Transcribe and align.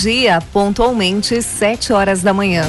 Dia, 0.00 0.40
pontualmente 0.52 1.42
7 1.42 1.92
horas 1.92 2.22
da 2.22 2.32
manhã. 2.32 2.64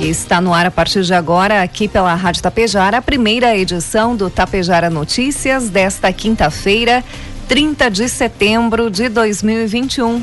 Está 0.00 0.40
no 0.40 0.54
ar 0.54 0.64
a 0.64 0.70
partir 0.70 1.02
de 1.02 1.12
agora, 1.12 1.60
aqui 1.62 1.86
pela 1.86 2.14
Rádio 2.14 2.42
Tapejara, 2.42 2.96
a 2.96 3.02
primeira 3.02 3.54
edição 3.54 4.16
do 4.16 4.30
Tapejara 4.30 4.88
Notícias 4.88 5.68
desta 5.68 6.10
quinta-feira, 6.14 7.04
30 7.46 7.90
de 7.90 8.08
setembro 8.08 8.90
de 8.90 9.10
2021. 9.10 10.22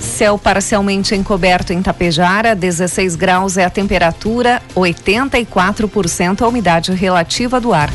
Céu 0.00 0.38
parcialmente 0.38 1.14
encoberto 1.14 1.74
em 1.74 1.82
Tapejara, 1.82 2.54
16 2.54 3.16
graus 3.16 3.58
é 3.58 3.66
a 3.66 3.70
temperatura, 3.70 4.62
84% 4.74 6.40
a 6.40 6.48
umidade 6.48 6.90
relativa 6.92 7.60
do 7.60 7.74
ar. 7.74 7.90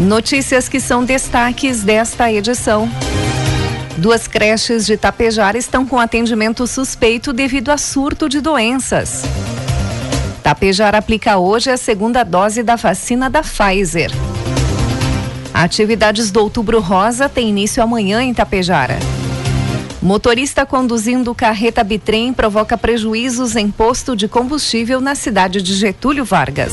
Notícias 0.00 0.70
que 0.70 0.80
são 0.80 1.04
destaques 1.04 1.82
desta 1.82 2.32
edição. 2.32 2.88
Duas 3.98 4.28
creches 4.28 4.86
de 4.86 4.96
Tapejara 4.96 5.58
estão 5.58 5.84
com 5.84 5.98
atendimento 5.98 6.68
suspeito 6.68 7.32
devido 7.32 7.70
a 7.70 7.76
surto 7.76 8.28
de 8.28 8.40
doenças. 8.40 9.24
Tapejara 10.40 10.98
aplica 10.98 11.36
hoje 11.36 11.68
a 11.68 11.76
segunda 11.76 12.22
dose 12.22 12.62
da 12.62 12.76
vacina 12.76 13.28
da 13.28 13.42
Pfizer. 13.42 14.12
Atividades 15.52 16.30
do 16.30 16.38
Outubro 16.38 16.78
Rosa 16.78 17.28
têm 17.28 17.48
início 17.48 17.82
amanhã 17.82 18.22
em 18.22 18.32
Tapejara. 18.32 19.00
Motorista 20.00 20.64
conduzindo 20.64 21.34
carreta 21.34 21.82
bitrem 21.82 22.32
provoca 22.32 22.78
prejuízos 22.78 23.56
em 23.56 23.68
posto 23.68 24.14
de 24.14 24.28
combustível 24.28 25.00
na 25.00 25.16
cidade 25.16 25.60
de 25.60 25.74
Getúlio 25.74 26.24
Vargas. 26.24 26.72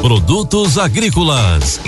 Produtos 0.00 0.78
agrícolas. 0.78 1.78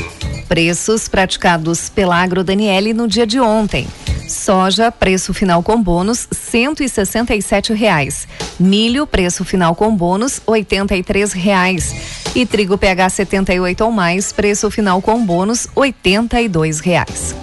Preços 0.47 1.09
praticados 1.09 1.89
pela 1.89 2.23
Agro 2.23 2.45
Daniele 2.45 2.93
no 2.93 3.09
dia 3.09 3.27
de 3.27 3.41
ontem. 3.41 3.87
Soja, 4.29 4.93
preço 4.93 5.33
final 5.33 5.63
com 5.63 5.83
bônus, 5.83 6.29
cento 6.31 6.83
e 6.83 6.91
sessenta 6.91 7.35
e 7.35 7.41
sete 7.41 7.73
reais. 7.73 8.29
Milho, 8.61 9.07
preço 9.07 9.47
final 9.47 9.75
com 9.75 9.97
bônus, 9.97 10.43
oitenta 10.47 10.95
e 10.95 11.03
três 11.03 11.33
reais. 11.33 11.95
E 12.35 12.45
trigo 12.45 12.77
PH 12.77 13.09
78 13.09 13.83
ou 13.83 13.91
mais, 13.91 14.31
preço 14.31 14.71
final 14.71 15.01
com 15.01 15.25
bônus, 15.25 15.67
oitenta 15.75 16.39
e 16.39 16.49
dois 16.49 16.81
reais. 16.81 17.35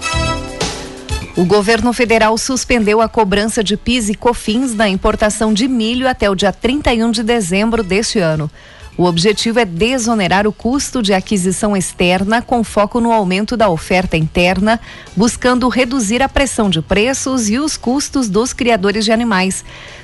O 1.36 1.46
governo 1.46 1.92
federal 1.94 2.38
suspendeu 2.38 3.02
a 3.02 3.10
cobrança 3.10 3.64
de 3.64 3.76
PIS 3.76 4.10
e 4.10 4.14
COFINS 4.14 4.76
na 4.76 4.88
importação 4.88 5.52
de 5.52 5.68
milho 5.68 6.08
até 6.08 6.30
o 6.30 6.36
dia 6.36 6.54
31 6.54 7.10
de 7.10 7.24
dezembro 7.24 7.82
deste 7.82 8.20
ano. 8.20 8.52
O 9.00 9.06
objetivo 9.06 9.62
é 9.62 9.64
desonerar 9.64 10.46
o 10.46 10.52
custo 10.52 11.02
de 11.02 11.14
aquisição 11.14 11.74
externa 11.74 12.42
com 12.42 12.66
foco 12.66 13.00
no 13.00 13.14
aumento 13.14 13.56
da 13.56 13.70
oferta 13.70 14.18
interna, 14.18 14.78
buscando 15.16 15.70
reduzir 15.70 16.22
a 16.22 16.28
pressão 16.28 16.70
de 16.70 16.82
preços 16.82 17.50
e 17.50 17.58
os 17.58 17.78
custos 17.78 18.28
dos 18.28 18.52
criadores 18.52 19.06
de 19.06 19.14
animais, 19.14 19.64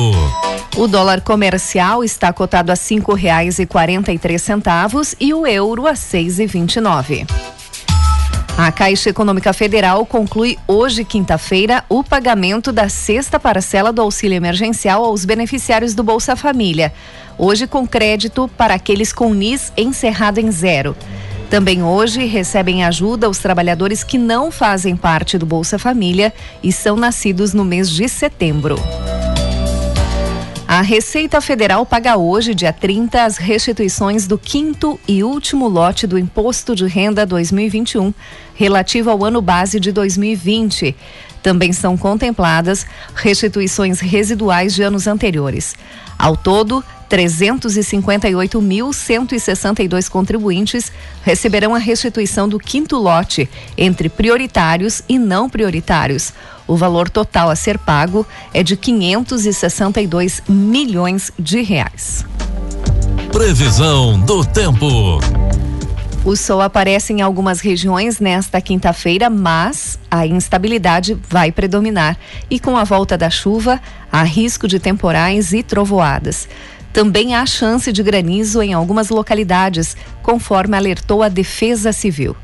O 0.76 0.86
dólar 0.86 1.20
comercial 1.20 2.02
está 2.02 2.32
cotado 2.32 2.72
a 2.72 2.76
cinco 2.76 3.12
reais 3.12 3.58
e 3.58 3.66
quarenta 3.66 4.10
e 4.12 4.18
três 4.18 4.40
centavos 4.42 5.14
e 5.18 5.34
o 5.34 5.46
euro 5.46 5.86
a 5.86 5.94
seis 5.94 6.38
e 6.38 6.46
vinte 6.46 6.76
e 6.76 6.80
nove. 6.80 7.26
A 8.58 8.72
Caixa 8.72 9.10
Econômica 9.10 9.52
Federal 9.52 10.04
conclui 10.04 10.58
hoje, 10.66 11.04
quinta-feira, 11.04 11.84
o 11.88 12.02
pagamento 12.02 12.72
da 12.72 12.88
sexta 12.88 13.38
parcela 13.38 13.92
do 13.92 14.02
auxílio 14.02 14.34
emergencial 14.34 15.04
aos 15.04 15.24
beneficiários 15.24 15.94
do 15.94 16.02
Bolsa 16.02 16.34
Família. 16.34 16.92
Hoje, 17.38 17.68
com 17.68 17.86
crédito 17.86 18.50
para 18.58 18.74
aqueles 18.74 19.12
com 19.12 19.32
NIS 19.32 19.72
encerrado 19.76 20.40
em 20.40 20.50
zero. 20.50 20.96
Também 21.48 21.84
hoje 21.84 22.24
recebem 22.24 22.82
ajuda 22.82 23.30
os 23.30 23.38
trabalhadores 23.38 24.02
que 24.02 24.18
não 24.18 24.50
fazem 24.50 24.96
parte 24.96 25.38
do 25.38 25.46
Bolsa 25.46 25.78
Família 25.78 26.34
e 26.60 26.72
são 26.72 26.96
nascidos 26.96 27.54
no 27.54 27.64
mês 27.64 27.88
de 27.88 28.08
setembro. 28.08 28.74
A 30.78 30.80
Receita 30.80 31.40
Federal 31.40 31.84
paga 31.84 32.16
hoje, 32.16 32.54
dia 32.54 32.72
30, 32.72 33.24
as 33.24 33.36
restituições 33.36 34.28
do 34.28 34.38
quinto 34.38 34.96
e 35.08 35.24
último 35.24 35.66
lote 35.66 36.06
do 36.06 36.16
Imposto 36.16 36.76
de 36.76 36.86
Renda 36.86 37.26
2021, 37.26 38.14
relativo 38.54 39.10
ao 39.10 39.24
ano 39.24 39.42
base 39.42 39.80
de 39.80 39.90
2020. 39.90 40.94
Também 41.42 41.72
são 41.72 41.96
contempladas 41.96 42.86
restituições 43.16 43.98
residuais 43.98 44.72
de 44.72 44.84
anos 44.84 45.08
anteriores. 45.08 45.74
Ao 46.16 46.36
todo, 46.36 46.84
358.162 47.10 50.08
contribuintes 50.08 50.92
receberão 51.24 51.74
a 51.74 51.78
restituição 51.78 52.48
do 52.48 52.60
quinto 52.60 52.96
lote 52.98 53.50
entre 53.76 54.08
prioritários 54.08 55.02
e 55.08 55.18
não 55.18 55.50
prioritários. 55.50 56.32
O 56.68 56.76
valor 56.76 57.08
total 57.08 57.48
a 57.48 57.56
ser 57.56 57.78
pago 57.78 58.26
é 58.52 58.62
de 58.62 58.76
562 58.76 60.42
milhões 60.46 61.32
de 61.38 61.62
reais. 61.62 62.26
Previsão 63.32 64.20
do 64.20 64.44
tempo. 64.44 65.18
O 66.24 66.36
sol 66.36 66.60
aparece 66.60 67.12
em 67.14 67.22
algumas 67.22 67.60
regiões 67.60 68.20
nesta 68.20 68.60
quinta-feira, 68.60 69.30
mas 69.30 69.98
a 70.10 70.26
instabilidade 70.26 71.16
vai 71.26 71.50
predominar. 71.50 72.18
E 72.50 72.60
com 72.60 72.76
a 72.76 72.84
volta 72.84 73.16
da 73.16 73.30
chuva, 73.30 73.80
há 74.12 74.22
risco 74.24 74.68
de 74.68 74.78
temporais 74.78 75.54
e 75.54 75.62
trovoadas. 75.62 76.46
Também 76.92 77.34
há 77.34 77.46
chance 77.46 77.90
de 77.90 78.02
granizo 78.02 78.60
em 78.60 78.74
algumas 78.74 79.08
localidades, 79.08 79.96
conforme 80.22 80.76
alertou 80.76 81.22
a 81.22 81.28
Defesa 81.28 81.92
Civil. 81.92 82.36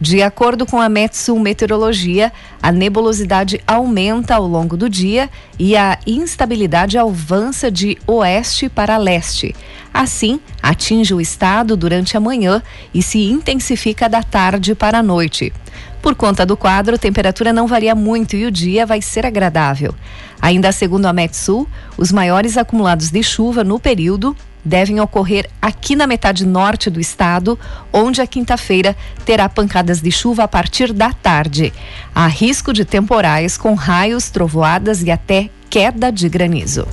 De 0.00 0.22
acordo 0.22 0.64
com 0.64 0.80
a 0.80 0.88
Metsul 0.88 1.40
Meteorologia, 1.40 2.32
a 2.62 2.70
nebulosidade 2.70 3.60
aumenta 3.66 4.36
ao 4.36 4.46
longo 4.46 4.76
do 4.76 4.88
dia 4.88 5.28
e 5.58 5.76
a 5.76 5.98
instabilidade 6.06 6.96
avança 6.96 7.68
de 7.68 7.98
oeste 8.06 8.68
para 8.68 8.96
leste. 8.96 9.56
Assim, 9.92 10.38
atinge 10.62 11.12
o 11.12 11.20
estado 11.20 11.76
durante 11.76 12.16
a 12.16 12.20
manhã 12.20 12.62
e 12.94 13.02
se 13.02 13.24
intensifica 13.24 14.08
da 14.08 14.22
tarde 14.22 14.72
para 14.72 14.98
a 14.98 15.02
noite. 15.02 15.52
Por 16.00 16.14
conta 16.14 16.46
do 16.46 16.56
quadro, 16.56 16.94
a 16.94 16.98
temperatura 16.98 17.52
não 17.52 17.66
varia 17.66 17.94
muito 17.94 18.36
e 18.36 18.46
o 18.46 18.52
dia 18.52 18.86
vai 18.86 19.02
ser 19.02 19.26
agradável. 19.26 19.92
Ainda 20.40 20.70
segundo 20.70 21.06
a 21.06 21.12
Metsul, 21.12 21.68
os 21.96 22.12
maiores 22.12 22.56
acumulados 22.56 23.10
de 23.10 23.22
chuva 23.22 23.64
no 23.64 23.80
período 23.80 24.36
devem 24.64 25.00
ocorrer 25.00 25.48
aqui 25.60 25.94
na 25.96 26.06
metade 26.06 26.46
norte 26.46 26.90
do 26.90 27.00
estado, 27.00 27.58
onde 27.92 28.20
a 28.20 28.26
quinta-feira 28.26 28.96
terá 29.24 29.48
pancadas 29.48 30.00
de 30.00 30.10
chuva 30.10 30.44
a 30.44 30.48
partir 30.48 30.92
da 30.92 31.12
tarde. 31.12 31.72
Há 32.14 32.26
risco 32.26 32.72
de 32.72 32.84
temporais 32.84 33.56
com 33.56 33.74
raios, 33.74 34.30
trovoadas 34.30 35.02
e 35.02 35.10
até 35.10 35.50
queda 35.70 36.10
de 36.10 36.28
granizo. 36.28 36.86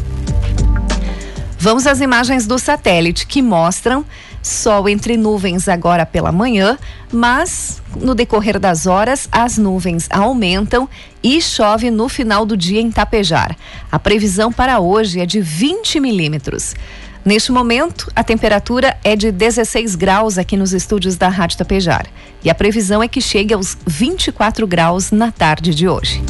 Vamos 1.58 1.88
às 1.88 2.00
imagens 2.00 2.46
do 2.46 2.60
satélite 2.60 3.26
que 3.26 3.42
mostram 3.42 4.06
sol 4.46 4.88
entre 4.88 5.18
nuvens 5.18 5.68
agora 5.68 6.06
pela 6.06 6.32
manhã, 6.32 6.78
mas 7.12 7.82
no 7.96 8.14
decorrer 8.14 8.60
das 8.60 8.86
horas 8.86 9.28
as 9.32 9.58
nuvens 9.58 10.08
aumentam 10.12 10.88
e 11.24 11.42
chove 11.42 11.90
no 11.90 12.08
final 12.08 12.46
do 12.46 12.56
dia 12.56 12.80
em 12.80 12.92
Tapejar. 12.92 13.58
A 13.92 13.98
previsão 13.98 14.52
para 14.52 14.80
hoje 14.80 15.20
é 15.20 15.26
de 15.26 15.42
20 15.42 16.00
milímetros. 16.00 16.76
Neste 17.26 17.52
momento, 17.52 18.12
a 18.16 18.24
temperatura 18.24 18.96
é 19.04 19.16
de 19.16 19.32
16 19.32 19.96
graus 19.96 20.38
aqui 20.38 20.56
nos 20.56 20.74
estúdios 20.74 21.18
da 21.18 21.28
Rádio 21.28 21.58
Tapejar. 21.58 22.06
E 22.44 22.52
a 22.52 22.54
previsão 22.54 23.02
é 23.02 23.08
que 23.08 23.20
chegue 23.20 23.52
aos 23.52 23.76
24 23.88 24.68
graus 24.68 25.10
na 25.10 25.32
tarde 25.32 25.74
de 25.74 25.90
hoje. 25.90 26.22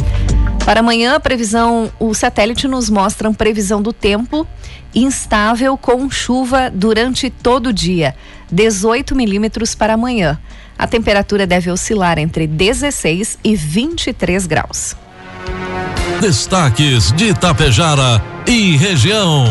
Para 0.63 0.79
amanhã, 0.79 1.15
a 1.15 1.19
previsão, 1.19 1.91
o 1.99 2.13
satélite 2.13 2.65
nos 2.65 2.89
mostra 2.89 3.29
previsão 3.33 3.81
do 3.81 3.91
tempo 3.91 4.47
instável 4.95 5.77
com 5.77 6.09
chuva 6.09 6.71
durante 6.73 7.29
todo 7.29 7.67
o 7.67 7.73
dia, 7.73 8.15
18 8.49 9.13
milímetros 9.15 9.75
para 9.75 9.95
amanhã. 9.95 10.39
A 10.79 10.87
temperatura 10.87 11.45
deve 11.45 11.69
oscilar 11.69 12.17
entre 12.17 12.47
16 12.47 13.37
e 13.43 13.53
23 13.53 14.47
graus. 14.47 14.95
Destaques 16.21 17.11
de 17.11 17.31
Itapejara 17.31 18.23
e 18.47 18.77
região. 18.77 19.45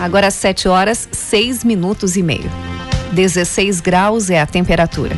Agora 0.00 0.28
às 0.28 0.34
7 0.34 0.66
horas, 0.66 1.06
6 1.12 1.62
minutos 1.62 2.16
e 2.16 2.22
meio. 2.22 2.50
16 3.12 3.82
graus 3.82 4.30
é 4.30 4.40
a 4.40 4.46
temperatura. 4.46 5.14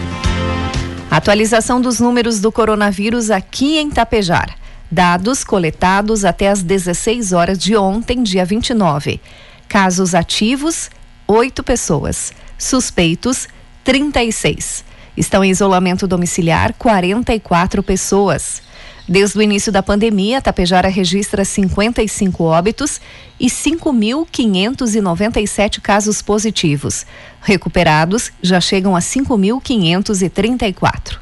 Atualização 1.09 1.81
dos 1.81 2.01
números 2.01 2.41
do 2.41 2.51
coronavírus 2.51 3.31
aqui 3.31 3.79
em 3.79 3.89
Tapejar. 3.89 4.57
Dados 4.91 5.45
coletados 5.45 6.25
até 6.25 6.49
as 6.49 6.65
16 6.65 7.33
horas 7.33 7.59
de 7.59 7.77
ontem, 7.77 8.25
dia 8.25 8.45
29. 8.45 9.21
Casos 9.69 10.17
ativos, 10.17 10.91
8 11.29 11.63
pessoas. 11.63 12.33
Suspeitos, 12.59 13.47
36. 13.85 14.85
Estão 15.17 15.45
em 15.45 15.51
isolamento 15.51 16.09
domiciliar 16.09 16.75
44 16.75 17.85
pessoas. 17.85 18.61
Desde 19.09 19.39
o 19.39 19.43
início 19.43 19.73
da 19.73 19.83
pandemia, 19.83 20.41
Tapejara 20.41 20.87
registra 20.89 21.45
55 21.45 22.45
óbitos 22.45 23.01
e 23.39 23.49
5.597 23.49 25.81
casos 25.81 26.23
positivos. 26.23 27.05
Recuperados 27.41 28.31
já 28.41 28.61
chegam 28.61 28.95
a 28.95 29.01
5.534. 29.01 31.19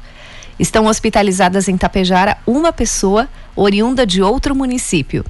Estão 0.59 0.85
hospitalizadas 0.85 1.67
em 1.67 1.75
Tapejara 1.75 2.37
uma 2.45 2.71
pessoa 2.71 3.27
oriunda 3.55 4.05
de 4.05 4.21
outro 4.21 4.55
município 4.55 5.25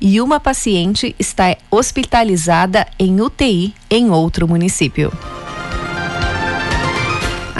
e 0.00 0.18
uma 0.20 0.40
paciente 0.40 1.14
está 1.18 1.56
hospitalizada 1.70 2.86
em 2.98 3.20
UTI 3.20 3.74
em 3.90 4.10
outro 4.10 4.48
município. 4.48 5.12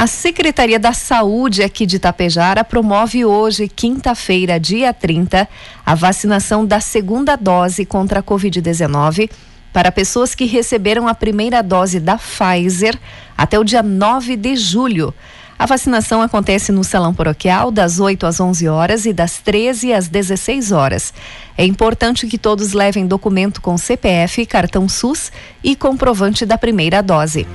A 0.00 0.06
Secretaria 0.06 0.78
da 0.78 0.94
Saúde 0.94 1.62
aqui 1.62 1.84
de 1.84 1.96
Itapejara 1.96 2.64
promove 2.64 3.22
hoje, 3.22 3.68
quinta-feira, 3.68 4.58
dia 4.58 4.94
30, 4.94 5.46
a 5.84 5.94
vacinação 5.94 6.64
da 6.64 6.80
segunda 6.80 7.36
dose 7.36 7.84
contra 7.84 8.20
a 8.20 8.22
Covid-19 8.22 9.30
para 9.74 9.92
pessoas 9.92 10.34
que 10.34 10.46
receberam 10.46 11.06
a 11.06 11.14
primeira 11.14 11.62
dose 11.62 12.00
da 12.00 12.16
Pfizer 12.16 12.98
até 13.36 13.58
o 13.58 13.62
dia 13.62 13.82
9 13.82 14.36
de 14.36 14.56
julho. 14.56 15.12
A 15.58 15.66
vacinação 15.66 16.22
acontece 16.22 16.72
no 16.72 16.82
Salão 16.82 17.12
Paroquial 17.12 17.70
das 17.70 18.00
8 18.00 18.24
às 18.24 18.40
11 18.40 18.68
horas 18.68 19.04
e 19.04 19.12
das 19.12 19.36
13 19.36 19.92
às 19.92 20.08
16 20.08 20.72
horas. 20.72 21.12
É 21.58 21.66
importante 21.66 22.26
que 22.26 22.38
todos 22.38 22.72
levem 22.72 23.06
documento 23.06 23.60
com 23.60 23.76
CPF, 23.76 24.46
cartão 24.46 24.88
SUS 24.88 25.30
e 25.62 25.76
comprovante 25.76 26.46
da 26.46 26.56
primeira 26.56 27.02
dose. 27.02 27.46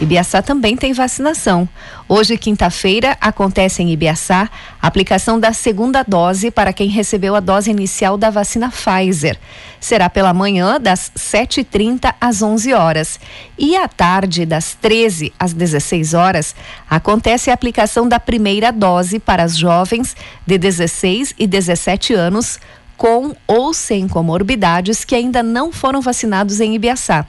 Ibiaçá 0.00 0.42
também 0.42 0.76
tem 0.76 0.92
vacinação. 0.92 1.66
Hoje, 2.06 2.36
quinta-feira, 2.36 3.16
acontece 3.18 3.82
em 3.82 3.90
Ibiaçá 3.90 4.50
a 4.80 4.86
aplicação 4.86 5.40
da 5.40 5.54
segunda 5.54 6.02
dose 6.02 6.50
para 6.50 6.70
quem 6.70 6.86
recebeu 6.88 7.34
a 7.34 7.40
dose 7.40 7.70
inicial 7.70 8.18
da 8.18 8.28
vacina 8.28 8.70
Pfizer. 8.70 9.38
Será 9.80 10.10
pela 10.10 10.34
manhã, 10.34 10.78
das 10.78 11.10
7h30 11.16 12.14
às 12.20 12.42
11 12.42 12.74
horas. 12.74 13.18
E 13.58 13.74
à 13.74 13.88
tarde, 13.88 14.44
das 14.44 14.74
13 14.74 15.32
às 15.38 15.54
16 15.54 16.12
horas, 16.12 16.54
acontece 16.90 17.50
a 17.50 17.54
aplicação 17.54 18.06
da 18.06 18.20
primeira 18.20 18.70
dose 18.70 19.18
para 19.18 19.44
as 19.44 19.56
jovens 19.56 20.14
de 20.46 20.58
16 20.58 21.34
e 21.38 21.46
17 21.46 22.12
anos 22.12 22.60
com 22.98 23.34
ou 23.46 23.72
sem 23.72 24.06
comorbidades 24.06 25.06
que 25.06 25.14
ainda 25.14 25.42
não 25.42 25.72
foram 25.72 26.02
vacinados 26.02 26.60
em 26.60 26.74
Ibiaçá. 26.74 27.26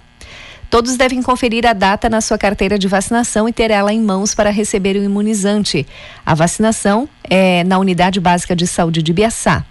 Todos 0.69 0.97
devem 0.97 1.21
conferir 1.21 1.65
a 1.65 1.73
data 1.73 2.09
na 2.09 2.19
sua 2.19 2.37
carteira 2.37 2.77
de 2.77 2.87
vacinação 2.87 3.47
e 3.47 3.53
ter 3.53 3.71
ela 3.71 3.93
em 3.93 4.01
mãos 4.01 4.35
para 4.35 4.49
receber 4.49 4.97
o 4.97 5.03
imunizante. 5.03 5.87
A 6.25 6.35
vacinação 6.35 7.07
é 7.23 7.63
na 7.63 7.79
Unidade 7.79 8.19
Básica 8.19 8.55
de 8.55 8.67
Saúde 8.67 9.01
de 9.01 9.13
Biaçá. 9.13 9.65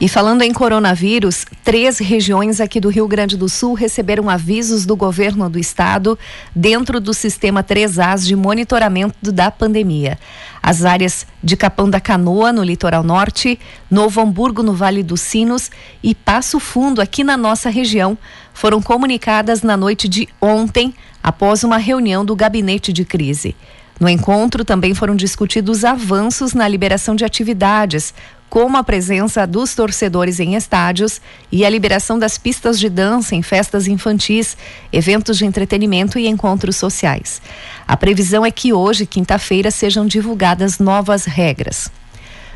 E 0.00 0.08
falando 0.08 0.40
em 0.40 0.50
coronavírus, 0.50 1.44
três 1.62 1.98
regiões 1.98 2.58
aqui 2.58 2.80
do 2.80 2.88
Rio 2.88 3.06
Grande 3.06 3.36
do 3.36 3.50
Sul 3.50 3.74
receberam 3.74 4.30
avisos 4.30 4.86
do 4.86 4.96
governo 4.96 5.46
do 5.50 5.58
estado 5.58 6.18
dentro 6.56 6.98
do 6.98 7.12
sistema 7.12 7.62
3As 7.62 8.24
de 8.24 8.34
monitoramento 8.34 9.30
da 9.30 9.50
pandemia. 9.50 10.18
As 10.62 10.86
áreas 10.86 11.26
de 11.44 11.54
Capão 11.54 11.90
da 11.90 12.00
Canoa, 12.00 12.50
no 12.50 12.64
litoral 12.64 13.02
norte, 13.02 13.60
Novo 13.90 14.22
Hamburgo, 14.22 14.62
no 14.62 14.72
Vale 14.72 15.02
dos 15.02 15.20
Sinos 15.20 15.70
e 16.02 16.14
Passo 16.14 16.58
Fundo, 16.58 17.02
aqui 17.02 17.22
na 17.22 17.36
nossa 17.36 17.68
região, 17.68 18.16
foram 18.54 18.80
comunicadas 18.80 19.62
na 19.62 19.76
noite 19.76 20.08
de 20.08 20.26
ontem, 20.40 20.94
após 21.22 21.62
uma 21.62 21.76
reunião 21.76 22.24
do 22.24 22.34
gabinete 22.34 22.90
de 22.90 23.04
crise. 23.04 23.54
No 24.00 24.08
encontro 24.08 24.64
também 24.64 24.94
foram 24.94 25.14
discutidos 25.14 25.84
avanços 25.84 26.54
na 26.54 26.66
liberação 26.66 27.14
de 27.14 27.22
atividades, 27.22 28.14
como 28.50 28.76
a 28.76 28.82
presença 28.82 29.46
dos 29.46 29.76
torcedores 29.76 30.40
em 30.40 30.56
estádios 30.56 31.20
e 31.52 31.64
a 31.64 31.70
liberação 31.70 32.18
das 32.18 32.36
pistas 32.36 32.80
de 32.80 32.90
dança 32.90 33.36
em 33.36 33.42
festas 33.42 33.86
infantis, 33.86 34.56
eventos 34.92 35.38
de 35.38 35.46
entretenimento 35.46 36.18
e 36.18 36.26
encontros 36.26 36.74
sociais. 36.74 37.40
A 37.86 37.96
previsão 37.96 38.44
é 38.44 38.50
que 38.50 38.72
hoje, 38.72 39.06
quinta-feira, 39.06 39.70
sejam 39.70 40.04
divulgadas 40.04 40.80
novas 40.80 41.24
regras. 41.26 41.90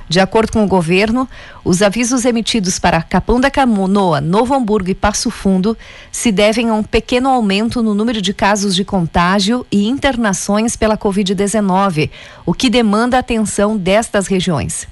De 0.07 0.21
acordo 0.21 0.53
com 0.53 0.65
o 0.65 0.69
governo, 0.69 1.29
os 1.65 1.81
avisos 1.81 2.25
emitidos 2.25 2.79
para 2.79 3.01
Capão 3.01 3.41
da 3.41 3.51
Canoa, 3.51 4.21
Novo 4.21 4.53
Hamburgo 4.53 4.91
e 4.91 4.95
Passo 4.95 5.31
Fundo 5.31 5.77
se 6.13 6.31
devem 6.31 6.69
a 6.69 6.75
um 6.75 6.83
pequeno 6.83 7.29
aumento 7.29 7.83
no 7.83 7.95
número 7.95 8.21
de 8.21 8.35
casos 8.35 8.75
de 8.75 8.85
contágio 8.85 9.65
e 9.73 9.87
internações 9.89 10.77
pela 10.77 10.99
Covid-19, 10.99 12.11
o 12.45 12.53
que 12.53 12.69
demanda 12.69 13.17
a 13.17 13.21
atenção 13.21 13.77
destas 13.77 14.27
regiões. 14.27 14.87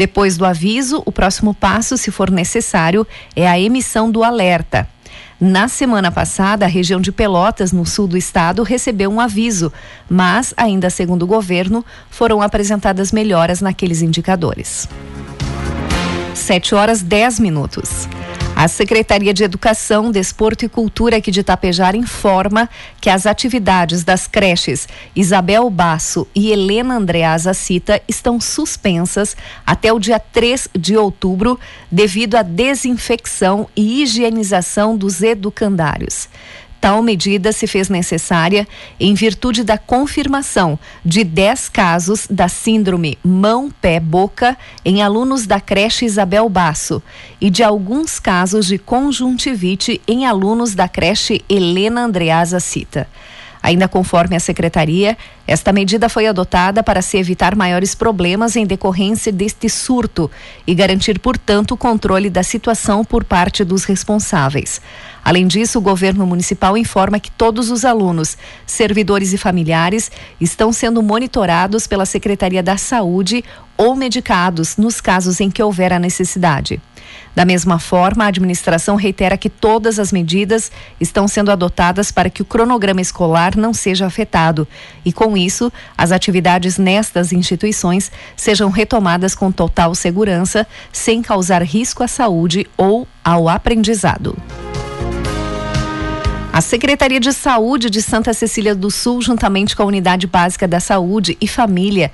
Depois 0.00 0.38
do 0.38 0.46
aviso, 0.46 1.02
o 1.04 1.12
próximo 1.12 1.52
passo, 1.52 1.94
se 1.98 2.10
for 2.10 2.30
necessário, 2.30 3.06
é 3.36 3.46
a 3.46 3.60
emissão 3.60 4.10
do 4.10 4.24
alerta. 4.24 4.88
Na 5.38 5.68
semana 5.68 6.10
passada, 6.10 6.64
a 6.64 6.68
região 6.68 7.02
de 7.02 7.12
Pelotas, 7.12 7.70
no 7.70 7.84
sul 7.84 8.06
do 8.06 8.16
estado, 8.16 8.62
recebeu 8.62 9.10
um 9.10 9.20
aviso, 9.20 9.70
mas, 10.08 10.54
ainda 10.56 10.88
segundo 10.88 11.24
o 11.24 11.26
governo, 11.26 11.84
foram 12.08 12.40
apresentadas 12.40 13.12
melhoras 13.12 13.60
naqueles 13.60 14.00
indicadores. 14.00 14.88
7 16.32 16.74
horas 16.74 17.02
10 17.02 17.38
minutos. 17.38 18.08
A 18.62 18.68
Secretaria 18.68 19.32
de 19.32 19.42
Educação, 19.42 20.10
Desporto 20.10 20.66
e 20.66 20.68
Cultura 20.68 21.16
aqui 21.16 21.30
de 21.30 21.40
Itapejara 21.40 21.96
informa 21.96 22.68
que 23.00 23.08
as 23.08 23.24
atividades 23.24 24.04
das 24.04 24.26
creches 24.26 24.86
Isabel 25.16 25.70
Basso 25.70 26.28
e 26.34 26.52
Helena 26.52 26.96
Andreasa 26.96 27.54
Cita 27.54 28.02
estão 28.06 28.38
suspensas 28.38 29.34
até 29.66 29.90
o 29.90 29.98
dia 29.98 30.20
3 30.20 30.68
de 30.78 30.94
outubro 30.94 31.58
devido 31.90 32.34
à 32.34 32.42
desinfecção 32.42 33.66
e 33.74 34.02
higienização 34.02 34.94
dos 34.94 35.22
educandários. 35.22 36.28
Tal 36.80 37.02
medida 37.02 37.52
se 37.52 37.66
fez 37.66 37.90
necessária 37.90 38.66
em 38.98 39.12
virtude 39.12 39.62
da 39.62 39.76
confirmação 39.76 40.78
de 41.04 41.22
10 41.22 41.68
casos 41.68 42.26
da 42.30 42.48
síndrome 42.48 43.18
mão-pé-boca 43.22 44.56
em 44.82 45.02
alunos 45.02 45.46
da 45.46 45.60
creche 45.60 46.06
Isabel 46.06 46.48
Basso 46.48 47.02
e 47.38 47.50
de 47.50 47.62
alguns 47.62 48.18
casos 48.18 48.66
de 48.66 48.78
conjuntivite 48.78 50.00
em 50.08 50.24
alunos 50.24 50.74
da 50.74 50.88
creche 50.88 51.44
Helena 51.50 52.02
Andreasa 52.02 52.58
Cita. 52.58 53.06
Ainda 53.62 53.86
conforme 53.86 54.36
a 54.36 54.40
secretaria, 54.40 55.16
esta 55.46 55.72
medida 55.72 56.08
foi 56.08 56.26
adotada 56.26 56.82
para 56.82 57.02
se 57.02 57.18
evitar 57.18 57.54
maiores 57.54 57.94
problemas 57.94 58.56
em 58.56 58.64
decorrência 58.64 59.30
deste 59.30 59.68
surto 59.68 60.30
e 60.66 60.74
garantir, 60.74 61.18
portanto, 61.18 61.72
o 61.72 61.76
controle 61.76 62.30
da 62.30 62.42
situação 62.42 63.04
por 63.04 63.22
parte 63.22 63.62
dos 63.62 63.84
responsáveis. 63.84 64.80
Além 65.22 65.46
disso, 65.46 65.78
o 65.78 65.82
governo 65.82 66.26
municipal 66.26 66.76
informa 66.76 67.20
que 67.20 67.30
todos 67.30 67.70
os 67.70 67.84
alunos, 67.84 68.38
servidores 68.64 69.32
e 69.34 69.38
familiares 69.38 70.10
estão 70.40 70.72
sendo 70.72 71.02
monitorados 71.02 71.86
pela 71.86 72.06
Secretaria 72.06 72.62
da 72.62 72.78
Saúde 72.78 73.44
ou 73.76 73.94
medicados 73.94 74.76
nos 74.76 75.00
casos 75.00 75.40
em 75.40 75.50
que 75.50 75.62
houver 75.62 75.92
a 75.92 75.98
necessidade. 75.98 76.80
Da 77.34 77.44
mesma 77.44 77.78
forma, 77.78 78.24
a 78.24 78.28
administração 78.28 78.96
reitera 78.96 79.36
que 79.36 79.48
todas 79.48 79.98
as 79.98 80.12
medidas 80.12 80.70
estão 81.00 81.28
sendo 81.28 81.50
adotadas 81.50 82.10
para 82.10 82.28
que 82.28 82.42
o 82.42 82.44
cronograma 82.44 83.00
escolar 83.00 83.56
não 83.56 83.72
seja 83.72 84.06
afetado 84.06 84.66
e, 85.04 85.12
com 85.12 85.36
isso, 85.36 85.72
as 85.96 86.12
atividades 86.12 86.76
nestas 86.76 87.32
instituições 87.32 88.10
sejam 88.36 88.68
retomadas 88.70 89.34
com 89.34 89.52
total 89.52 89.94
segurança, 89.94 90.66
sem 90.92 91.22
causar 91.22 91.62
risco 91.62 92.02
à 92.02 92.08
saúde 92.08 92.66
ou 92.76 93.06
ao 93.24 93.48
aprendizado. 93.48 94.36
A 96.52 96.60
Secretaria 96.60 97.20
de 97.20 97.32
Saúde 97.32 97.88
de 97.88 98.02
Santa 98.02 98.34
Cecília 98.34 98.74
do 98.74 98.90
Sul, 98.90 99.22
juntamente 99.22 99.76
com 99.76 99.84
a 99.84 99.86
Unidade 99.86 100.26
Básica 100.26 100.66
da 100.66 100.80
Saúde 100.80 101.38
e 101.40 101.46
Família, 101.46 102.10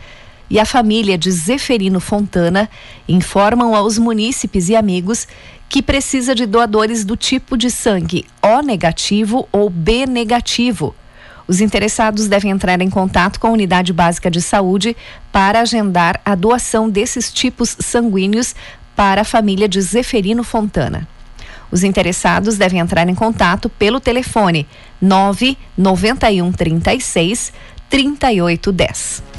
e 0.49 0.59
a 0.59 0.65
família 0.65 1.19
de 1.19 1.31
Zeferino 1.31 2.01
Fontana 2.01 2.69
informam 3.09 3.75
aos 3.75 3.99
munícipes 3.99 4.69
e 4.69 4.77
amigos 4.77 5.27
que 5.69 5.83
precisa 5.83 6.35
de 6.35 6.47
doadores 6.47 7.05
do 7.05 7.17
tipo 7.17 7.57
de 7.57 7.71
sangue 7.71 8.25
O 8.43 8.63
negativo 8.63 9.49
ou 9.51 9.69
B 9.69 10.07
negativo. 10.07 10.95
Os 11.49 11.61
interessados 11.61 12.27
devem 12.27 12.51
entrar 12.51 12.81
em 12.81 12.91
contato 12.91 13.39
com 13.39 13.49
a 13.49 13.53
Unidade 13.53 13.93
Básica 13.93 14.31
de 14.31 14.43
Saúde 14.43 14.97
para 15.31 15.61
agendar 15.61 16.21
a 16.25 16.35
doação 16.35 16.89
desses 16.89 17.33
tipos 17.33 17.77
sanguíneos 17.79 18.55
para 18.97 19.21
a 19.21 19.25
família 19.25 19.69
de 19.69 19.81
Zeferino 19.81 20.43
Fontana. 20.43 21.07
Os 21.71 21.85
interessados 21.85 22.57
devem 22.57 22.81
entrar 22.81 23.09
em 23.09 23.15
contato 23.15 23.69
pelo 23.69 24.01
telefone 24.01 24.67
991 25.01 26.53
36 26.53 27.53
3810. 27.89 29.36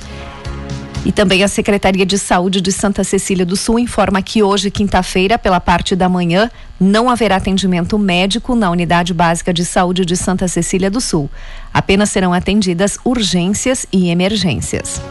E 1.07 1.11
também 1.13 1.41
a 1.41 1.47
Secretaria 1.47 2.05
de 2.05 2.17
Saúde 2.17 2.59
de 2.59 2.69
Santa 2.69 3.01
Cecília 3.01 3.45
do 3.45 3.55
Sul 3.55 3.79
informa 3.79 4.21
que 4.21 4.43
hoje, 4.43 4.69
quinta-feira, 4.69 5.39
pela 5.39 5.57
parte 5.57 5.95
da 5.95 6.09
manhã, 6.09 6.51
não 6.77 7.09
haverá 7.09 7.37
atendimento 7.37 7.97
médico 7.97 8.53
na 8.53 8.69
Unidade 8.69 9.13
Básica 9.13 9.53
de 9.53 9.63
Saúde 9.63 10.03
de 10.03 10.17
Santa 10.17 10.49
Cecília 10.49 10.91
do 10.91 10.99
Sul. 10.99 11.29
Apenas 11.73 12.09
serão 12.09 12.33
atendidas 12.33 12.99
urgências 13.05 13.85
e 13.89 14.09
emergências. 14.09 15.01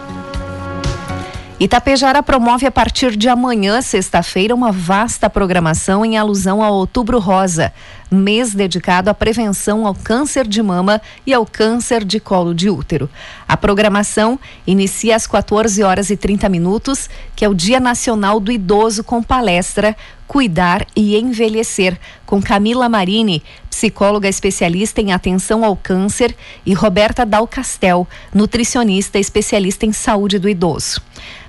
Itapejara 1.59 2.23
promove 2.23 2.67
a 2.67 2.71
partir 2.71 3.17
de 3.17 3.31
amanhã, 3.31 3.81
sexta-feira, 3.81 4.55
uma 4.55 4.71
vasta 4.71 5.31
programação 5.31 6.05
em 6.05 6.19
alusão 6.19 6.63
ao 6.63 6.75
Outubro 6.75 7.19
Rosa, 7.19 7.73
mês 8.11 8.53
dedicado 8.53 9.09
à 9.09 9.15
prevenção 9.15 9.87
ao 9.87 9.95
câncer 9.95 10.47
de 10.47 10.63
mama 10.63 11.01
e 11.27 11.33
ao 11.33 11.47
câncer 11.47 12.05
de 12.05 12.21
colo 12.21 12.55
de 12.55 12.69
útero. 12.69 13.09
A 13.49 13.57
programação 13.57 14.39
inicia 14.67 15.17
às 15.17 15.27
14 15.27 15.83
horas 15.83 16.11
e 16.11 16.17
30 16.19 16.47
minutos, 16.51 17.09
que 17.35 17.43
é 17.43 17.49
o 17.49 17.55
Dia 17.55 17.81
Nacional 17.81 18.39
do 18.39 18.53
Idoso, 18.53 19.03
com 19.03 19.23
palestra 19.23 19.97
Cuidar 20.27 20.87
e 20.95 21.17
Envelhecer, 21.17 21.99
com 22.27 22.43
Camila 22.43 22.87
Marini, 22.87 23.43
psicóloga 23.71 24.29
especialista 24.29 25.01
em 25.01 25.11
atenção 25.11 25.65
ao 25.65 25.75
câncer, 25.75 26.37
e 26.67 26.75
Roberta 26.75 27.25
Dal 27.25 27.49
Castel, 27.49 28.07
nutricionista 28.35 29.19
especialista 29.19 29.87
em 29.87 29.93
saúde 29.93 30.39
do 30.39 30.51
idoso. 30.51 31.01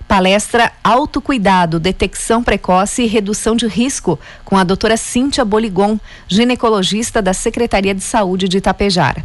Palestra 0.08 0.72
Autocuidado, 0.84 1.80
Detecção 1.80 2.42
Precoce 2.42 3.04
e 3.04 3.08
Redução 3.08 3.56
de 3.56 3.68
Risco, 3.68 4.18
com 4.46 4.58
a 4.58 4.64
doutora 4.64 4.96
Cíntia 4.96 5.44
Boligon, 5.44 6.00
ginecologista 6.28 7.22
da 7.22 7.34
Secretaria 7.34 7.94
de 7.94 8.02
Saúde 8.02 8.48
de 8.48 8.58
Itapejara. 8.58 9.24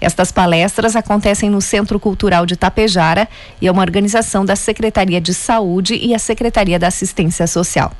Estas 0.00 0.32
palestras 0.32 0.96
acontecem 0.96 1.50
no 1.50 1.60
Centro 1.60 1.98
Cultural 2.00 2.46
de 2.46 2.54
Itapejara 2.54 3.28
e 3.60 3.66
é 3.66 3.72
uma 3.72 3.82
organização 3.82 4.44
da 4.44 4.56
Secretaria 4.56 5.20
de 5.20 5.34
Saúde 5.34 5.94
e 5.94 6.14
a 6.14 6.18
Secretaria 6.18 6.78
da 6.78 6.88
Assistência 6.88 7.46
Social. 7.46 7.92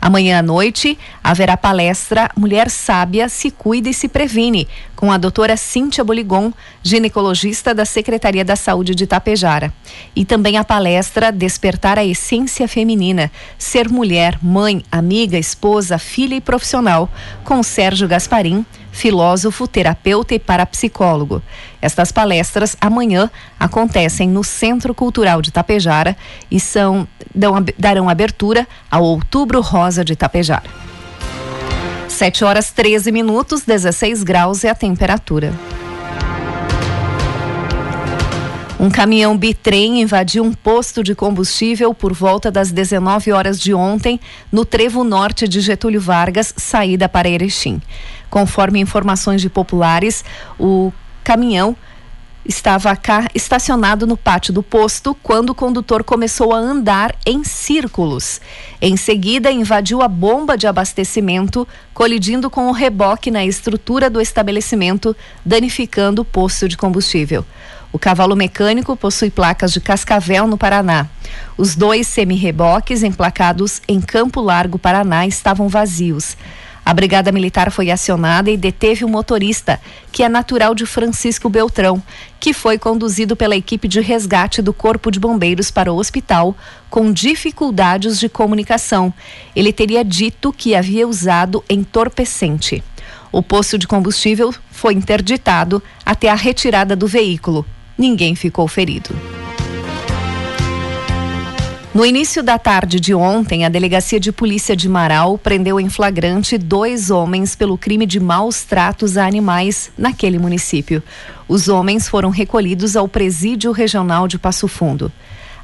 Amanhã 0.00 0.38
à 0.38 0.42
noite 0.42 0.96
haverá 1.22 1.56
palestra 1.56 2.30
Mulher 2.36 2.70
Sábia 2.70 3.28
se 3.28 3.50
cuida 3.50 3.88
e 3.88 3.94
se 3.94 4.08
previne, 4.08 4.68
com 4.94 5.10
a 5.10 5.18
doutora 5.18 5.56
Cíntia 5.56 6.04
Boligon, 6.04 6.52
ginecologista 6.82 7.74
da 7.74 7.84
Secretaria 7.84 8.44
da 8.44 8.56
Saúde 8.56 8.94
de 8.94 9.04
Itapejara. 9.04 9.72
E 10.14 10.24
também 10.24 10.56
a 10.56 10.64
palestra 10.64 11.32
Despertar 11.32 11.98
a 11.98 12.04
Essência 12.04 12.68
Feminina, 12.68 13.30
Ser 13.58 13.88
Mulher, 13.88 14.38
Mãe, 14.42 14.84
Amiga, 14.90 15.38
Esposa, 15.38 15.98
Filha 15.98 16.36
e 16.36 16.40
Profissional, 16.40 17.08
com 17.44 17.62
Sérgio 17.62 18.08
Gasparim, 18.08 18.64
filósofo, 18.90 19.66
terapeuta 19.66 20.34
e 20.34 20.38
parapsicólogo. 20.38 21.42
Estas 21.80 22.10
palestras 22.10 22.76
amanhã 22.80 23.30
acontecem 23.58 24.28
no 24.28 24.42
Centro 24.42 24.94
Cultural 24.94 25.40
de 25.40 25.52
Tapejara 25.52 26.16
e 26.50 26.58
são 26.58 27.06
dão, 27.34 27.64
darão 27.78 28.08
abertura 28.08 28.66
ao 28.90 29.04
Outubro 29.04 29.60
Rosa 29.60 30.04
de 30.04 30.16
Tapejara. 30.16 30.68
7 32.08 32.44
horas 32.44 32.72
13 32.72 33.12
minutos, 33.12 33.62
16 33.62 34.24
graus 34.24 34.64
é 34.64 34.70
a 34.70 34.74
temperatura. 34.74 35.52
Um 38.80 38.90
caminhão 38.90 39.36
bitrem 39.36 40.00
invadiu 40.02 40.44
um 40.44 40.52
posto 40.52 41.02
de 41.02 41.12
combustível 41.12 41.92
por 41.92 42.12
volta 42.12 42.48
das 42.48 42.70
19 42.70 43.32
horas 43.32 43.60
de 43.60 43.74
ontem 43.74 44.20
no 44.52 44.64
trevo 44.64 45.02
norte 45.02 45.48
de 45.48 45.60
Getúlio 45.60 46.00
Vargas, 46.00 46.54
saída 46.56 47.08
para 47.08 47.28
Erechim. 47.28 47.82
Conforme 48.30 48.80
informações 48.80 49.40
de 49.40 49.48
populares, 49.48 50.24
o 50.58 50.92
caminhão 51.24 51.76
estava 52.48 52.98
estacionado 53.34 54.06
no 54.06 54.16
pátio 54.16 54.54
do 54.54 54.62
posto 54.62 55.14
quando 55.22 55.50
o 55.50 55.54
condutor 55.54 56.02
começou 56.02 56.54
a 56.54 56.58
andar 56.58 57.14
em 57.26 57.44
círculos. 57.44 58.40
Em 58.80 58.96
seguida, 58.96 59.52
invadiu 59.52 60.00
a 60.02 60.08
bomba 60.08 60.56
de 60.56 60.66
abastecimento, 60.66 61.68
colidindo 61.92 62.48
com 62.48 62.68
o 62.68 62.72
reboque 62.72 63.30
na 63.30 63.44
estrutura 63.44 64.08
do 64.08 64.20
estabelecimento, 64.20 65.14
danificando 65.44 66.22
o 66.22 66.24
posto 66.24 66.66
de 66.66 66.76
combustível. 66.76 67.44
O 67.92 67.98
cavalo 67.98 68.36
mecânico 68.36 68.96
possui 68.96 69.30
placas 69.30 69.72
de 69.72 69.80
Cascavel, 69.80 70.46
no 70.46 70.58
Paraná. 70.58 71.06
Os 71.56 71.74
dois 71.74 72.06
semi-reboques 72.06 73.02
emplacados 73.02 73.80
em 73.86 74.00
Campo 74.00 74.40
Largo, 74.40 74.78
Paraná, 74.78 75.26
estavam 75.26 75.68
vazios. 75.68 76.36
A 76.88 76.94
Brigada 76.94 77.30
Militar 77.30 77.70
foi 77.70 77.90
acionada 77.90 78.50
e 78.50 78.56
deteve 78.56 79.04
o 79.04 79.08
motorista, 79.10 79.78
que 80.10 80.22
é 80.22 80.28
natural 80.28 80.74
de 80.74 80.86
Francisco 80.86 81.46
Beltrão, 81.50 82.02
que 82.40 82.54
foi 82.54 82.78
conduzido 82.78 83.36
pela 83.36 83.54
equipe 83.54 83.86
de 83.86 84.00
resgate 84.00 84.62
do 84.62 84.72
Corpo 84.72 85.10
de 85.10 85.20
Bombeiros 85.20 85.70
para 85.70 85.92
o 85.92 85.98
hospital 85.98 86.56
com 86.88 87.12
dificuldades 87.12 88.18
de 88.18 88.26
comunicação. 88.26 89.12
Ele 89.54 89.70
teria 89.70 90.02
dito 90.02 90.50
que 90.50 90.74
havia 90.74 91.06
usado 91.06 91.62
entorpecente. 91.68 92.82
O 93.30 93.42
posto 93.42 93.76
de 93.76 93.86
combustível 93.86 94.54
foi 94.70 94.94
interditado 94.94 95.82
até 96.06 96.30
a 96.30 96.34
retirada 96.34 96.96
do 96.96 97.06
veículo. 97.06 97.66
Ninguém 97.98 98.34
ficou 98.34 98.66
ferido. 98.66 99.14
No 101.98 102.06
início 102.06 102.44
da 102.44 102.60
tarde 102.60 103.00
de 103.00 103.12
ontem, 103.12 103.64
a 103.64 103.68
Delegacia 103.68 104.20
de 104.20 104.30
Polícia 104.30 104.76
de 104.76 104.88
Marau 104.88 105.36
prendeu 105.36 105.80
em 105.80 105.88
flagrante 105.90 106.56
dois 106.56 107.10
homens 107.10 107.56
pelo 107.56 107.76
crime 107.76 108.06
de 108.06 108.20
maus 108.20 108.62
tratos 108.62 109.16
a 109.16 109.26
animais 109.26 109.90
naquele 109.98 110.38
município. 110.38 111.02
Os 111.48 111.66
homens 111.66 112.08
foram 112.08 112.30
recolhidos 112.30 112.94
ao 112.94 113.08
Presídio 113.08 113.72
Regional 113.72 114.28
de 114.28 114.38
Passo 114.38 114.68
Fundo. 114.68 115.10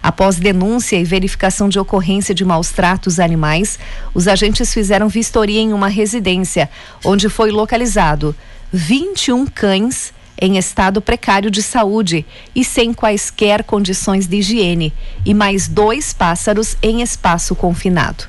Após 0.02 0.34
denúncia 0.34 0.96
e 0.96 1.04
verificação 1.04 1.68
de 1.68 1.78
ocorrência 1.78 2.34
de 2.34 2.44
maus 2.44 2.72
tratos 2.72 3.20
a 3.20 3.24
animais, 3.24 3.78
os 4.12 4.26
agentes 4.26 4.74
fizeram 4.74 5.08
vistoria 5.08 5.60
em 5.60 5.72
uma 5.72 5.86
residência, 5.86 6.68
onde 7.04 7.28
foi 7.28 7.52
localizado 7.52 8.34
21 8.72 9.46
cães 9.46 10.12
em 10.44 10.58
estado 10.58 11.00
precário 11.00 11.50
de 11.50 11.62
saúde 11.62 12.24
e 12.54 12.64
sem 12.64 12.92
quaisquer 12.92 13.64
condições 13.64 14.26
de 14.26 14.36
higiene, 14.36 14.92
e 15.24 15.32
mais 15.32 15.66
dois 15.66 16.12
pássaros 16.12 16.76
em 16.82 17.02
espaço 17.02 17.54
confinado. 17.54 18.24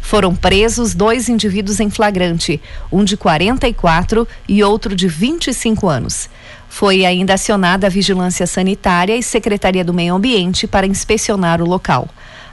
Foram 0.00 0.36
presos 0.36 0.94
dois 0.94 1.28
indivíduos 1.28 1.80
em 1.80 1.90
flagrante, 1.90 2.60
um 2.92 3.02
de 3.02 3.16
44 3.16 4.26
e 4.48 4.62
outro 4.62 4.94
de 4.94 5.08
25 5.08 5.88
anos. 5.88 6.30
Foi 6.68 7.04
ainda 7.04 7.34
acionada 7.34 7.88
a 7.88 7.90
Vigilância 7.90 8.46
Sanitária 8.46 9.16
e 9.16 9.22
Secretaria 9.22 9.84
do 9.84 9.92
Meio 9.92 10.14
Ambiente 10.14 10.66
para 10.68 10.86
inspecionar 10.86 11.60
o 11.60 11.66
local. 11.66 12.08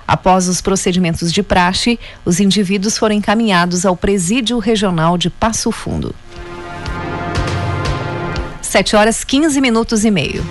Após 0.07 0.47
os 0.47 0.61
procedimentos 0.61 1.31
de 1.31 1.43
praxe, 1.43 1.99
os 2.25 2.39
indivíduos 2.39 2.97
foram 2.97 3.15
encaminhados 3.15 3.85
ao 3.85 3.95
Presídio 3.95 4.57
Regional 4.57 5.17
de 5.17 5.29
Passo 5.29 5.71
Fundo. 5.71 6.15
7 8.73 8.95
horas 8.95 9.23
15 9.23 9.61
minutos 9.61 10.03
e 10.03 10.09
meio. 10.09 10.43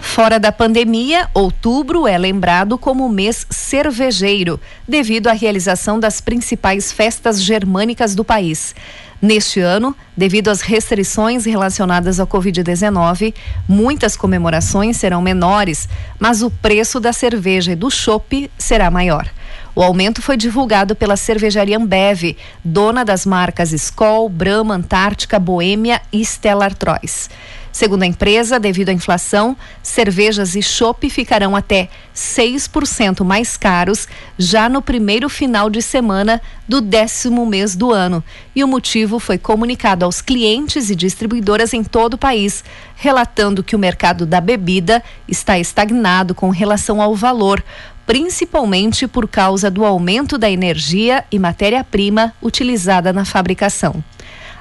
Fora 0.00 0.38
da 0.38 0.52
pandemia, 0.52 1.28
outubro 1.34 2.06
é 2.06 2.16
lembrado 2.16 2.78
como 2.78 3.08
mês 3.08 3.44
cervejeiro, 3.50 4.60
devido 4.86 5.26
à 5.26 5.32
realização 5.32 5.98
das 5.98 6.20
principais 6.20 6.92
festas 6.92 7.42
germânicas 7.42 8.14
do 8.14 8.22
país. 8.22 8.72
Neste 9.20 9.58
ano, 9.58 9.96
devido 10.16 10.46
às 10.46 10.60
restrições 10.60 11.44
relacionadas 11.44 12.20
ao 12.20 12.26
Covid-19, 12.28 13.34
muitas 13.68 14.16
comemorações 14.16 14.96
serão 14.96 15.20
menores, 15.20 15.88
mas 16.20 16.40
o 16.40 16.52
preço 16.52 17.00
da 17.00 17.12
cerveja 17.12 17.72
e 17.72 17.76
do 17.76 17.90
chopp 17.90 18.48
será 18.56 18.92
maior. 18.92 19.28
O 19.74 19.82
aumento 19.82 20.20
foi 20.20 20.36
divulgado 20.36 20.94
pela 20.94 21.16
cervejaria 21.16 21.78
Ambev, 21.78 22.36
dona 22.62 23.04
das 23.04 23.24
marcas 23.24 23.72
Skol, 23.72 24.28
Brahma, 24.28 24.74
Antártica, 24.74 25.38
Boêmia 25.38 26.00
e 26.12 26.20
Stella 26.20 26.66
Artois. 26.66 27.30
Segundo 27.72 28.02
a 28.02 28.06
empresa, 28.06 28.60
devido 28.60 28.90
à 28.90 28.92
inflação, 28.92 29.56
cervejas 29.82 30.54
e 30.54 30.62
chopp 30.62 31.08
ficarão 31.08 31.56
até 31.56 31.88
6% 32.14 33.24
mais 33.24 33.56
caros 33.56 34.06
já 34.36 34.68
no 34.68 34.82
primeiro 34.82 35.26
final 35.30 35.70
de 35.70 35.80
semana 35.80 36.38
do 36.68 36.82
décimo 36.82 37.46
mês 37.46 37.74
do 37.74 37.90
ano. 37.90 38.22
E 38.54 38.62
o 38.62 38.68
motivo 38.68 39.18
foi 39.18 39.38
comunicado 39.38 40.04
aos 40.04 40.20
clientes 40.20 40.90
e 40.90 40.94
distribuidoras 40.94 41.72
em 41.72 41.82
todo 41.82 42.14
o 42.14 42.18
país, 42.18 42.62
relatando 42.94 43.64
que 43.64 43.74
o 43.74 43.78
mercado 43.78 44.26
da 44.26 44.40
bebida 44.40 45.02
está 45.26 45.58
estagnado 45.58 46.34
com 46.34 46.50
relação 46.50 47.00
ao 47.00 47.16
valor, 47.16 47.64
principalmente 48.06 49.06
por 49.06 49.26
causa 49.26 49.70
do 49.70 49.86
aumento 49.86 50.36
da 50.36 50.50
energia 50.50 51.24
e 51.32 51.38
matéria-prima 51.38 52.34
utilizada 52.42 53.14
na 53.14 53.24
fabricação. 53.24 54.04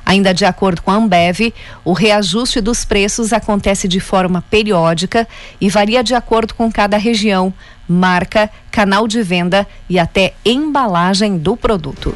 Ainda 0.06 0.34
de 0.34 0.46
acordo 0.46 0.82
com 0.82 0.92
a 0.92 0.96
Ambev, 0.96 1.54
o 1.86 1.94
reajuste 1.94 2.60
dos 2.60 2.84
preços 2.84 3.32
acontece 3.32 3.88
de 3.88 4.00
forma 4.00 4.44
periódica 4.50 5.28
e 5.60 5.70
varia 5.70 6.04
de 6.04 6.14
acordo 6.14 6.54
com 6.54 6.72
cada 6.72 6.98
região, 6.98 7.54
marca, 7.88 8.50
canal 8.70 9.08
de 9.08 9.22
venda 9.22 9.68
e 9.90 10.00
até 10.00 10.34
embalagem 10.46 11.38
do 11.38 11.56
produto. 11.56 12.16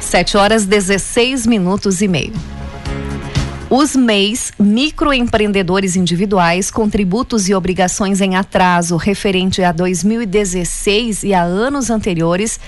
7 0.00 0.36
horas 0.36 0.66
16 0.66 1.46
minutos 1.46 2.02
e 2.02 2.08
meio. 2.08 2.32
Os 3.70 3.94
MEIs, 3.94 4.52
microempreendedores 4.58 5.94
individuais 5.94 6.72
com 6.72 6.90
tributos 6.90 7.48
e 7.48 7.54
obrigações 7.54 8.20
em 8.20 8.34
atraso 8.34 8.96
referente 8.96 9.62
a 9.62 9.70
2016 9.70 11.22
e 11.22 11.32
a 11.32 11.44
anos 11.44 11.88
anteriores, 11.88 12.58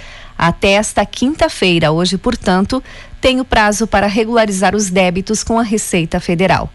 até 0.43 0.73
esta 0.73 1.07
quinta-feira, 1.07 1.93
hoje, 1.93 2.19
portanto, 2.19 2.83
tem 3.21 3.39
o 3.39 3.45
prazo 3.45 3.87
para 3.87 4.09
regularizar 4.09 4.75
os 4.75 4.91
débitos 4.91 5.45
com 5.45 5.57
a 5.57 5.63
Receita 5.63 6.19
Federal. 6.19 6.69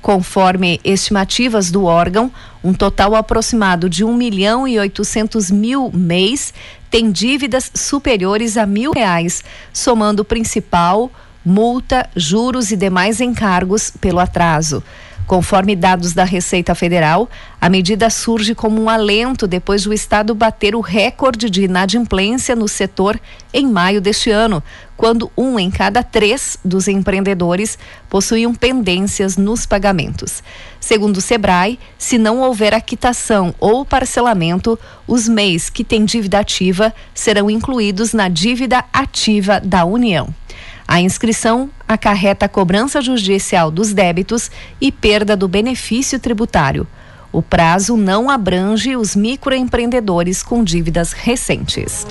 Conforme 0.00 0.80
estimativas 0.82 1.70
do 1.70 1.84
órgão, 1.84 2.32
um 2.64 2.72
total 2.72 3.14
aproximado 3.14 3.90
de 3.90 4.02
1 4.02 4.14
milhão 4.14 4.66
e 4.66 4.78
800 4.78 5.50
mil 5.50 5.90
mês 5.92 6.54
tem 6.90 7.12
dívidas 7.12 7.70
superiores 7.74 8.56
a 8.56 8.64
mil 8.64 8.92
reais, 8.92 9.44
somando 9.70 10.24
principal, 10.24 11.10
multa, 11.44 12.08
juros 12.16 12.72
e 12.72 12.76
demais 12.76 13.20
encargos 13.20 13.90
pelo 14.00 14.18
atraso. 14.18 14.82
Conforme 15.30 15.76
dados 15.76 16.12
da 16.12 16.24
Receita 16.24 16.74
Federal, 16.74 17.30
a 17.60 17.68
medida 17.68 18.10
surge 18.10 18.52
como 18.52 18.82
um 18.82 18.88
alento 18.88 19.46
depois 19.46 19.84
do 19.84 19.94
Estado 19.94 20.34
bater 20.34 20.74
o 20.74 20.80
recorde 20.80 21.48
de 21.48 21.62
inadimplência 21.62 22.56
no 22.56 22.66
setor 22.66 23.16
em 23.54 23.64
maio 23.64 24.00
deste 24.00 24.28
ano, 24.28 24.60
quando 24.96 25.30
um 25.36 25.56
em 25.56 25.70
cada 25.70 26.02
três 26.02 26.58
dos 26.64 26.88
empreendedores 26.88 27.78
possuíam 28.08 28.52
pendências 28.52 29.36
nos 29.36 29.64
pagamentos. 29.66 30.42
Segundo 30.80 31.18
o 31.18 31.20
Sebrae, 31.20 31.78
se 31.96 32.18
não 32.18 32.40
houver 32.40 32.74
a 32.74 32.80
quitação 32.80 33.54
ou 33.60 33.84
parcelamento, 33.86 34.76
os 35.06 35.28
MEIs 35.28 35.70
que 35.70 35.84
têm 35.84 36.04
dívida 36.04 36.40
ativa 36.40 36.92
serão 37.14 37.48
incluídos 37.48 38.12
na 38.12 38.28
dívida 38.28 38.84
ativa 38.92 39.60
da 39.60 39.84
União. 39.84 40.34
A 40.90 41.00
inscrição 41.00 41.70
acarreta 41.86 42.46
a 42.46 42.48
cobrança 42.48 43.00
judicial 43.00 43.70
dos 43.70 43.92
débitos 43.92 44.50
e 44.80 44.90
perda 44.90 45.36
do 45.36 45.46
benefício 45.46 46.18
tributário. 46.18 46.84
O 47.30 47.40
prazo 47.40 47.96
não 47.96 48.28
abrange 48.28 48.96
os 48.96 49.14
microempreendedores 49.14 50.42
com 50.42 50.64
dívidas 50.64 51.12
recentes. 51.12 52.04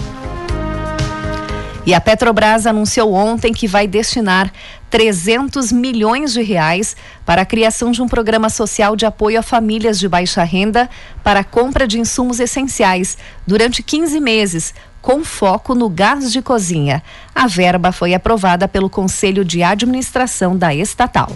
E 1.90 1.94
a 1.96 2.00
Petrobras 2.00 2.68
anunciou 2.68 3.16
ontem 3.16 3.52
que 3.52 3.68
vai 3.68 3.88
destinar 3.88 4.54
300 4.92 5.72
milhões 5.72 6.32
de 6.32 6.44
reais 6.44 6.96
para 7.26 7.42
a 7.42 7.46
criação 7.46 7.90
de 7.90 8.00
um 8.00 8.08
programa 8.08 8.48
social 8.48 8.96
de 8.96 9.08
apoio 9.08 9.40
a 9.40 9.42
famílias 9.42 9.98
de 9.98 10.08
baixa 10.08 10.44
renda 10.44 10.88
para 11.24 11.40
a 11.40 11.44
compra 11.44 11.88
de 11.88 12.00
insumos 12.00 12.40
essenciais 12.40 13.18
durante 13.48 13.82
15 13.82 14.20
meses, 14.20 14.72
com 15.02 15.24
foco 15.24 15.74
no 15.74 15.90
gás 15.90 16.32
de 16.32 16.44
cozinha. 16.44 17.02
A 17.34 17.48
verba 17.48 17.92
foi 17.92 18.14
aprovada 18.14 18.68
pelo 18.68 18.88
Conselho 18.88 19.44
de 19.44 19.64
Administração 19.64 20.56
da 20.56 20.76
estatal. 20.76 21.32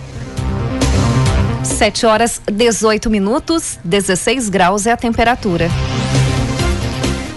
7 1.64 2.06
horas 2.06 2.40
18 2.46 3.10
minutos, 3.10 3.80
16 3.84 4.50
graus 4.50 4.86
é 4.86 4.92
a 4.92 4.98
temperatura. 4.98 5.68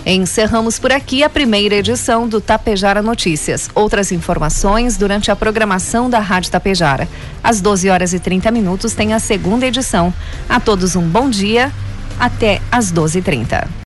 Encerramos 0.09 0.79
por 0.79 0.93
aqui 0.93 1.25
a 1.25 1.29
primeira 1.29 1.75
edição 1.75 2.29
do 2.29 2.41
Tapejara 2.41 3.03
Notícias. 3.03 3.69
Outras 3.75 4.13
informações 4.13 4.97
durante 4.97 5.33
a 5.33 5.37
programação 5.37 6.09
da 6.09 6.21
Rádio 6.21 6.53
Tapejara. 6.53 7.09
Às 7.43 7.61
12 7.61 7.91
horas 7.91 8.13
e 8.13 8.21
30 8.21 8.53
minutos 8.53 8.95
tem 8.95 9.13
a 9.13 9.19
segunda 9.19 9.67
edição. 9.67 10.15
A 10.49 10.61
todos 10.61 10.95
um 10.95 11.09
bom 11.09 11.29
dia. 11.29 11.73
Até 12.21 12.63
às 12.71 12.93
12h30. 12.93 13.67